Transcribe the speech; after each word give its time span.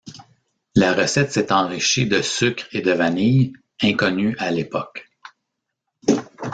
La 0.75 0.93
recette 0.93 1.31
s'est 1.31 1.53
enrichie 1.53 2.07
de 2.07 2.23
sucre 2.23 2.65
et 2.71 2.81
de 2.81 2.91
vanille, 2.91 3.53
inconnus 3.83 4.35
à 4.39 4.49
l'époque. 4.49 5.07